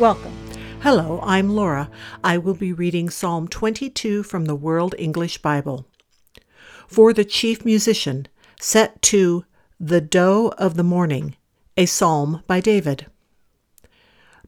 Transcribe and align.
Welcome. 0.00 0.36
Hello, 0.80 1.20
I'm 1.22 1.50
Laura. 1.50 1.88
I 2.24 2.36
will 2.36 2.54
be 2.54 2.72
reading 2.72 3.08
Psalm 3.08 3.46
22 3.46 4.24
from 4.24 4.46
the 4.46 4.56
World 4.56 4.96
English 4.98 5.38
Bible. 5.38 5.86
For 6.88 7.12
the 7.12 7.24
chief 7.24 7.64
musician, 7.64 8.26
set 8.60 9.00
to 9.02 9.44
The 9.78 10.00
Doe 10.00 10.52
of 10.58 10.74
the 10.74 10.82
Morning, 10.82 11.36
a 11.76 11.86
psalm 11.86 12.42
by 12.48 12.58
David. 12.58 13.06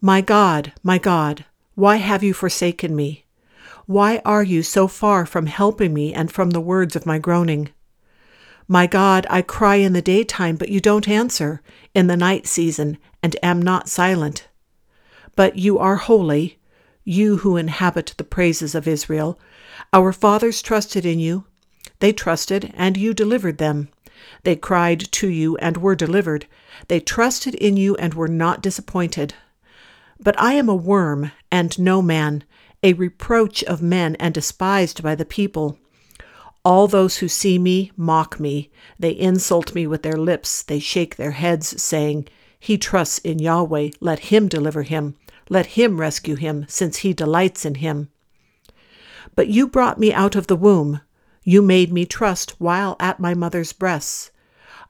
My 0.01 0.21
God, 0.21 0.73
my 0.83 0.99
God, 0.99 1.45
why 1.77 1.97
have 1.97 2.25
you 2.25 2.35
forsaken 2.35 2.97
me? 2.97 3.25
Why 3.87 4.21
are 4.25 4.43
you 4.43 4.65
so 4.65 4.89
far 4.89 5.27
from 5.27 5.47
helping 5.47 5.95
me 5.95 6.13
and 6.13 6.33
from 6.33 6.51
the 6.51 6.61
words 6.61 6.97
of 6.97 7.07
my 7.07 7.21
groaning? 7.21 7.69
My 8.67 8.89
God, 8.89 9.29
I 9.31 9.43
cry 9.43 9.77
in 9.77 9.93
the 9.93 10.03
daytime, 10.03 10.57
but 10.57 10.71
you 10.71 10.81
don't 10.81 11.09
answer, 11.09 11.63
in 11.95 12.09
the 12.09 12.17
night 12.17 12.49
season, 12.49 12.99
and 13.23 13.37
am 13.45 13.63
not 13.63 13.89
silent. 13.89 14.49
But 15.37 15.57
you 15.57 15.79
are 15.79 15.97
holy, 15.97 16.59
you 17.05 17.39
who 17.39 17.57
inhabit 17.57 18.15
the 18.17 18.25
praises 18.25 18.75
of 18.75 18.89
Israel. 18.89 19.39
Our 19.93 20.13
fathers 20.13 20.63
trusted 20.63 21.07
in 21.07 21.21
you. 21.21 21.45
They 22.01 22.13
trusted, 22.13 22.73
and 22.75 22.97
you 22.97 23.15
delivered 23.15 23.59
them. 23.59 23.89
They 24.43 24.57
cried 24.57 25.01
to 25.13 25.29
you 25.29 25.57
and 25.59 25.77
were 25.77 25.95
delivered. 25.95 26.47
They 26.89 27.01
trusted 27.01 27.55
in 27.55 27.77
you 27.77 27.95
and 27.97 28.15
were 28.15 28.29
not 28.29 28.63
disappointed. 28.63 29.35
But 30.19 30.41
I 30.41 30.55
am 30.55 30.69
a 30.69 30.75
worm 30.75 31.31
and 31.53 31.79
no 31.79 32.03
man 32.03 32.43
a 32.83 32.93
reproach 32.93 33.65
of 33.65 33.83
men 33.83 34.17
and 34.21 34.33
despised 34.33 35.03
by 35.03 35.15
the 35.15 35.25
people. 35.25 35.79
All 36.65 36.87
those 36.87 37.19
who 37.19 37.29
see 37.29 37.59
me 37.59 37.91
mock 37.97 38.39
me. 38.39 38.71
They 38.99 39.11
insult 39.11 39.75
me 39.75 39.87
with 39.87 40.03
their 40.03 40.17
lips. 40.17 40.63
They 40.63 40.79
shake 40.79 41.17
their 41.17 41.33
heads, 41.33 41.83
saying, 41.83 42.29
He 42.61 42.79
trusts 42.79 43.19
in 43.19 43.39
Yahweh. 43.39 43.91
Let 44.01 44.31
him 44.31 44.47
deliver 44.47 44.83
him. 44.83 45.17
Let 45.49 45.67
him 45.67 46.01
rescue 46.01 46.37
him, 46.37 46.65
since 46.69 46.99
he 46.99 47.13
delights 47.13 47.65
in 47.65 47.77
him. 47.77 48.09
But 49.35 49.49
you 49.49 49.69
brought 49.69 49.99
me 49.99 50.13
out 50.13 50.37
of 50.37 50.47
the 50.47 50.57
womb. 50.57 51.01
You 51.45 51.63
made 51.63 51.93
me 51.93 52.05
trust 52.05 52.61
while 52.61 52.97
at 52.99 53.21
my 53.21 53.35
mother's 53.35 53.73
breasts. 53.73 54.31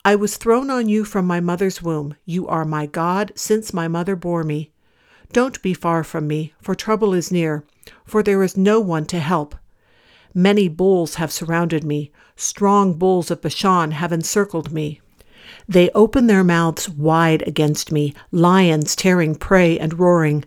I 0.05 0.15
was 0.15 0.37
thrown 0.37 0.71
on 0.71 0.89
you 0.89 1.05
from 1.05 1.27
my 1.27 1.41
mother's 1.41 1.83
womb. 1.83 2.15
You 2.25 2.47
are 2.47 2.65
my 2.65 2.87
God 2.87 3.33
since 3.34 3.75
my 3.75 3.89
mother 3.89 4.17
bore 4.17 4.45
me. 4.45 4.73
Don't 5.33 5.61
be 5.62 5.75
far 5.75 6.05
from 6.05 6.27
me, 6.27 6.55
for 6.61 6.75
trouble 6.75 7.12
is 7.12 7.33
near 7.33 7.65
for 8.05 8.23
there 8.23 8.43
is 8.43 8.57
no 8.57 8.81
one 8.81 9.05
to 9.07 9.19
help. 9.19 9.55
Many 10.34 10.69
bulls 10.69 11.15
have 11.17 11.33
surrounded 11.33 11.84
me, 11.84 12.12
strong 12.37 12.95
bulls 12.95 13.31
of 13.31 13.41
Bashan 13.41 13.93
have 13.93 14.12
encircled 14.12 14.73
me. 14.73 15.01
They 15.69 15.91
open 15.91 16.27
their 16.27 16.45
mouths 16.45 16.89
wide 16.89 17.43
against 17.47 17.93
me, 17.93 18.15
lions 18.31 18.97
tearing 18.97 19.35
prey 19.35 19.79
and 19.79 19.99
roaring. 19.99 20.45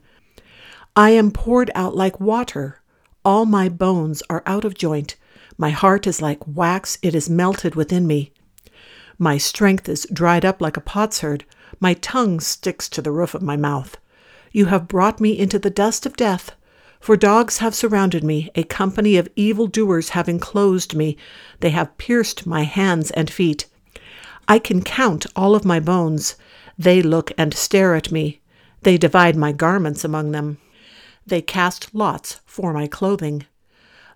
I 0.95 1.11
am 1.11 1.31
poured 1.31 1.71
out 1.75 1.95
like 1.95 2.19
water. 2.19 2.81
All 3.23 3.45
my 3.45 3.69
bones 3.69 4.23
are 4.29 4.43
out 4.45 4.65
of 4.65 4.73
joint. 4.73 5.15
My 5.57 5.69
heart 5.69 6.07
is 6.07 6.21
like 6.21 6.45
wax, 6.47 6.97
it 7.01 7.13
is 7.13 7.29
melted 7.29 7.75
within 7.75 8.07
me. 8.07 8.31
My 9.17 9.37
strength 9.37 9.89
is 9.89 10.07
dried 10.11 10.45
up 10.45 10.61
like 10.61 10.77
a 10.77 10.81
potsherd. 10.81 11.45
My 11.79 11.93
tongue 11.93 12.39
sticks 12.39 12.87
to 12.89 13.01
the 13.01 13.11
roof 13.11 13.33
of 13.33 13.41
my 13.41 13.57
mouth. 13.57 13.97
You 14.51 14.65
have 14.65 14.87
brought 14.87 15.19
me 15.19 15.37
into 15.37 15.59
the 15.59 15.69
dust 15.69 16.05
of 16.05 16.15
death. 16.15 16.51
For 16.99 17.15
dogs 17.15 17.59
have 17.59 17.75
surrounded 17.75 18.23
me, 18.23 18.49
a 18.55 18.63
company 18.63 19.15
of 19.15 19.29
evil 19.35 19.67
doers 19.67 20.09
have 20.09 20.27
enclosed 20.27 20.95
me, 20.95 21.17
they 21.61 21.69
have 21.69 21.97
pierced 21.97 22.45
my 22.45 22.63
hands 22.63 23.11
and 23.11 23.29
feet. 23.29 23.67
I 24.51 24.57
can 24.57 24.81
count 24.81 25.27
all 25.35 25.53
of 25.53 25.63
my 25.63 25.79
bones. 25.79 26.35
They 26.75 27.03
look 27.03 27.31
and 27.37 27.53
stare 27.53 27.93
at 27.93 28.11
me. 28.11 28.41
They 28.81 28.97
divide 28.97 29.35
my 29.35 29.51
garments 29.51 30.03
among 30.03 30.31
them. 30.31 30.57
They 31.23 31.43
cast 31.43 31.93
lots 31.93 32.41
for 32.47 32.73
my 32.73 32.87
clothing. 32.87 33.45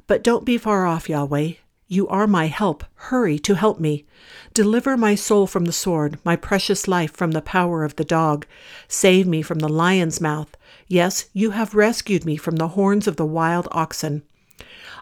But 0.08 0.24
don't 0.24 0.44
be 0.44 0.58
far 0.58 0.88
off, 0.88 1.08
Yahweh. 1.08 1.52
You 1.88 2.08
are 2.08 2.26
my 2.26 2.48
help. 2.48 2.84
Hurry 2.96 3.38
to 3.40 3.54
help 3.54 3.80
me. 3.80 4.08
Deliver 4.56 4.98
my 4.98 5.14
soul 5.14 5.46
from 5.46 5.66
the 5.66 5.72
sword, 5.72 6.18
my 6.26 6.36
precious 6.36 6.88
life 6.88 7.12
from 7.12 7.34
the 7.34 7.42
power 7.44 7.84
of 7.84 7.98
the 7.98 8.04
dog. 8.04 8.48
Save 8.88 9.28
me 9.28 9.44
from 9.44 9.60
the 9.60 9.70
lion's 9.70 10.20
mouth. 10.20 10.58
Yes, 10.88 11.26
you 11.34 11.52
have 11.52 11.76
rescued 11.76 12.26
me 12.26 12.38
from 12.38 12.56
the 12.56 12.70
horns 12.70 13.08
of 13.08 13.18
the 13.18 13.26
wild 13.26 13.68
oxen. 13.72 14.24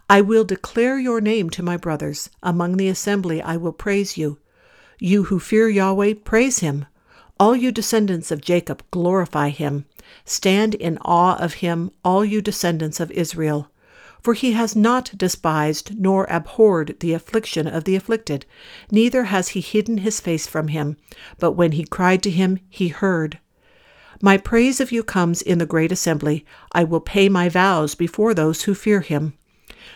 I 0.09 0.19
will 0.19 0.43
declare 0.43 0.99
your 0.99 1.21
name 1.21 1.49
to 1.51 1.63
my 1.63 1.77
brothers. 1.77 2.29
Among 2.43 2.75
the 2.75 2.89
assembly 2.89 3.41
I 3.41 3.55
will 3.55 3.71
praise 3.71 4.17
you. 4.17 4.39
You 5.03 5.23
who 5.23 5.39
fear 5.39 5.67
Yahweh, 5.67 6.13
praise 6.23 6.59
him. 6.59 6.85
All 7.39 7.55
you 7.55 7.71
descendants 7.71 8.29
of 8.29 8.39
Jacob, 8.39 8.83
glorify 8.91 9.49
him. 9.49 9.85
Stand 10.25 10.75
in 10.75 10.99
awe 10.99 11.37
of 11.37 11.55
him, 11.55 11.89
all 12.05 12.23
you 12.23 12.39
descendants 12.39 12.99
of 12.99 13.09
Israel. 13.09 13.71
For 14.21 14.35
he 14.35 14.51
has 14.51 14.75
not 14.75 15.17
despised 15.17 15.99
nor 15.99 16.27
abhorred 16.29 16.97
the 16.99 17.13
affliction 17.13 17.65
of 17.65 17.85
the 17.85 17.95
afflicted, 17.95 18.45
neither 18.91 19.23
has 19.23 19.49
he 19.49 19.59
hidden 19.59 19.97
his 19.97 20.19
face 20.19 20.45
from 20.45 20.67
him. 20.67 20.97
But 21.39 21.53
when 21.53 21.71
he 21.71 21.83
cried 21.83 22.21
to 22.21 22.29
him, 22.29 22.59
he 22.69 22.89
heard. 22.89 23.39
My 24.21 24.37
praise 24.37 24.79
of 24.79 24.91
you 24.91 25.01
comes 25.01 25.41
in 25.41 25.57
the 25.57 25.65
great 25.65 25.91
assembly. 25.91 26.45
I 26.73 26.83
will 26.83 26.99
pay 26.99 27.27
my 27.27 27.49
vows 27.49 27.95
before 27.95 28.35
those 28.35 28.65
who 28.65 28.75
fear 28.75 29.01
him. 29.01 29.33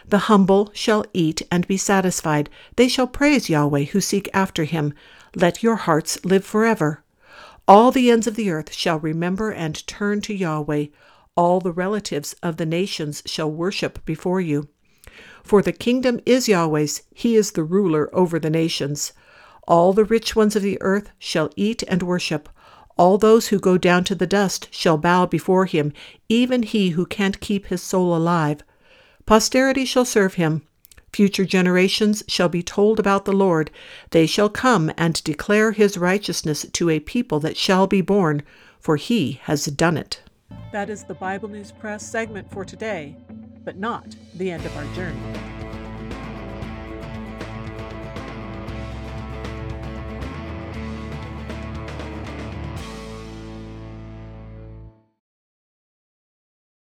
The 0.08 0.30
humble 0.30 0.72
shall 0.74 1.06
eat 1.14 1.42
and 1.52 1.68
be 1.68 1.78
satisfied. 1.78 2.50
They 2.76 2.88
shall 2.88 3.08
praise 3.08 3.50
Yahweh 3.50 3.86
who 3.86 4.02
seek 4.02 4.30
after 4.34 4.64
him. 4.64 4.94
Let 5.36 5.62
your 5.62 5.76
hearts 5.76 6.24
live 6.26 6.46
forever. 6.46 7.04
All 7.68 7.92
the 7.92 8.10
ends 8.10 8.28
of 8.28 8.36
the 8.36 8.50
earth 8.50 8.74
shall 8.74 9.00
remember 9.00 9.52
and 9.52 9.86
turn 9.88 10.22
to 10.22 10.34
Yahweh. 10.34 10.88
All 11.36 11.60
the 11.60 11.72
relatives 11.72 12.36
of 12.42 12.58
the 12.58 12.66
nations 12.66 13.22
shall 13.26 13.52
worship 13.52 14.04
before 14.06 14.40
you. 14.40 14.70
For 15.44 15.62
the 15.62 15.74
kingdom 15.74 16.20
is 16.26 16.48
Yahweh's, 16.48 17.04
he 17.14 17.36
is 17.36 17.52
the 17.52 17.64
ruler 17.64 18.10
over 18.14 18.40
the 18.40 18.50
nations. 18.50 19.14
All 19.68 19.94
the 19.94 20.06
rich 20.06 20.36
ones 20.36 20.56
of 20.56 20.64
the 20.64 20.82
earth 20.82 21.10
shall 21.20 21.50
eat 21.56 21.84
and 21.88 22.02
worship. 22.02 22.50
All 22.98 23.18
those 23.18 23.48
who 23.48 23.60
go 23.60 23.78
down 23.78 24.04
to 24.06 24.16
the 24.16 24.28
dust 24.28 24.68
shall 24.72 24.98
bow 24.98 25.26
before 25.26 25.66
him, 25.66 25.92
even 26.30 26.64
he 26.64 26.92
who 26.92 27.06
can't 27.06 27.40
keep 27.40 27.66
his 27.66 27.82
soul 27.82 28.16
alive. 28.16 28.64
Posterity 29.26 29.86
shall 29.86 30.06
serve 30.06 30.36
him. 30.36 30.62
Future 31.12 31.46
generations 31.46 32.24
shall 32.28 32.50
be 32.50 32.62
told 32.62 33.00
about 33.00 33.26
the 33.26 33.34
Lord. 33.34 33.72
They 34.12 34.28
shall 34.28 34.50
come 34.50 34.92
and 34.98 35.24
declare 35.24 35.72
his 35.72 35.98
righteousness 35.98 36.66
to 36.74 36.90
a 36.90 37.00
people 37.00 37.40
that 37.40 37.58
shall 37.58 37.88
be 37.88 38.02
born, 38.02 38.44
for 38.80 38.98
he 38.98 39.40
has 39.44 39.66
done 39.66 39.98
it. 39.98 40.22
That 40.72 40.90
is 40.90 41.06
the 41.06 41.16
Bible 41.16 41.50
News 41.50 41.72
Press 41.72 42.06
segment 42.06 42.52
for 42.52 42.66
today, 42.66 43.16
but 43.64 43.78
not 43.78 44.16
the 44.36 44.52
end 44.52 44.66
of 44.66 44.78
our 44.78 44.94
journey. 44.94 45.55